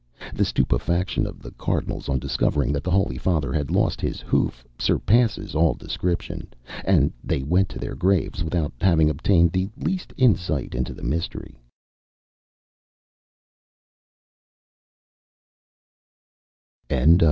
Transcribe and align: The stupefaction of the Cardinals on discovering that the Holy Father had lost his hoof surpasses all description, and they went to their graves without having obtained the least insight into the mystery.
The 0.33 0.45
stupefaction 0.45 1.27
of 1.27 1.43
the 1.43 1.51
Cardinals 1.51 2.09
on 2.09 2.17
discovering 2.17 2.71
that 2.73 2.83
the 2.83 2.89
Holy 2.89 3.19
Father 3.19 3.53
had 3.53 3.69
lost 3.69 4.01
his 4.01 4.19
hoof 4.19 4.65
surpasses 4.79 5.53
all 5.53 5.75
description, 5.75 6.47
and 6.83 7.13
they 7.23 7.43
went 7.43 7.69
to 7.69 7.77
their 7.77 7.93
graves 7.93 8.43
without 8.43 8.73
having 8.81 9.11
obtained 9.11 9.51
the 9.51 9.69
least 9.77 10.11
insight 10.17 10.73
into 10.73 10.95
the 10.95 11.03
mystery. 11.03 11.59